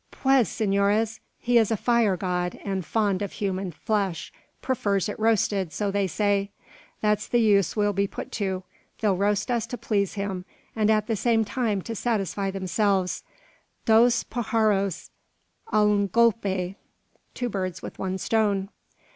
[0.09, 5.71] Pues, senores; he is a fire god, and fond of human flesh; prefers it roasted,
[5.71, 6.49] so they say.
[7.01, 8.63] That's the use we'll be put to.
[8.99, 10.43] They'll roast us to please him,
[10.75, 13.23] and at the same time to satisfy themselves.
[13.85, 15.11] Dos pajaros
[15.71, 16.77] al un golpe!"
[17.35, 18.69] (Two birds with one stone.)